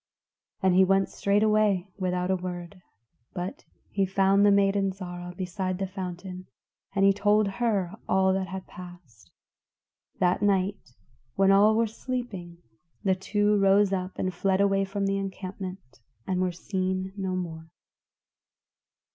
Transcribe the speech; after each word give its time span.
And 0.63 0.73
he 0.73 0.83
went 0.83 1.09
straightway 1.09 1.87
without 1.99 2.31
a 2.31 2.35
word, 2.35 2.81
but 3.35 3.65
he 3.91 4.03
found 4.03 4.43
the 4.43 4.49
maiden, 4.49 4.91
Zarah, 4.91 5.35
beside 5.37 5.77
the 5.77 5.85
fountain, 5.85 6.47
and 6.95 7.05
he 7.05 7.13
told 7.13 7.47
her 7.47 7.91
all 8.09 8.33
that 8.33 8.47
had 8.47 8.65
passed. 8.65 9.29
That 10.17 10.41
night 10.41 10.95
when 11.35 11.51
all 11.51 11.75
were 11.75 11.85
sleeping, 11.85 12.63
the 13.03 13.13
two 13.13 13.59
rose 13.59 13.93
up 13.93 14.17
and 14.17 14.33
fled 14.33 14.59
away 14.59 14.85
from 14.85 15.05
the 15.05 15.19
encampment 15.19 15.99
and 16.25 16.41
were 16.41 16.51
seen 16.51 17.13
no 17.15 17.35
more. 17.35 17.67